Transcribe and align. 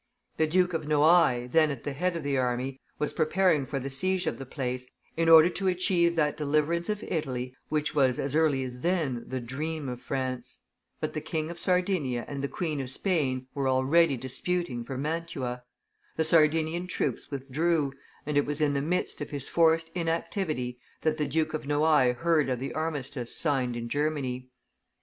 The 0.37 0.47
Duke 0.47 0.73
of 0.73 0.87
Noailles, 0.87 1.45
then 1.51 1.69
at 1.69 1.83
the 1.83 1.93
head 1.93 2.15
of 2.15 2.23
the 2.23 2.35
army, 2.35 2.79
was 2.97 3.13
preparing 3.13 3.67
for 3.67 3.79
the 3.79 3.91
siege 3.91 4.25
of 4.25 4.39
the 4.39 4.47
place, 4.47 4.89
in 5.15 5.29
order 5.29 5.47
to 5.49 5.67
achieve 5.67 6.15
that 6.15 6.35
deliverance 6.35 6.89
of 6.89 7.03
Italy 7.03 7.55
which 7.69 7.93
was 7.93 8.17
as 8.17 8.33
early 8.35 8.63
as 8.63 8.81
then 8.81 9.23
the 9.27 9.39
dream 9.39 9.87
of 9.87 10.01
France, 10.01 10.61
but 10.99 11.13
the 11.13 11.21
King 11.21 11.51
of 11.51 11.59
Sardinia 11.59 12.25
and 12.27 12.43
the 12.43 12.47
Queen 12.47 12.81
of 12.81 12.89
Spain 12.89 13.45
were 13.53 13.69
already 13.69 14.17
disputing 14.17 14.83
for 14.83 14.97
Mantua; 14.97 15.61
the 16.15 16.23
Sardinian 16.23 16.87
troops 16.87 17.29
withdrew, 17.29 17.93
and 18.25 18.37
it 18.37 18.45
was 18.47 18.59
in 18.59 18.73
the 18.73 18.81
midst 18.81 19.21
of 19.21 19.29
his 19.29 19.47
forced 19.47 19.91
inactivity 19.93 20.79
that 21.01 21.17
the 21.17 21.27
Duke 21.27 21.53
of 21.53 21.67
Noailles 21.67 22.13
heard 22.13 22.49
of 22.49 22.57
the 22.59 22.73
armistice 22.73 23.35
signed 23.37 23.75
in 23.75 23.87
Germany. 23.87 24.49